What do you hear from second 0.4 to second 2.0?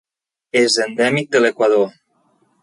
És endèmic de l'Equador.